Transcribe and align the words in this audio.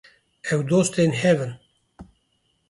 Ew 0.51 0.59
dostên 0.69 1.11
hev 1.21 1.37
in 1.45 1.53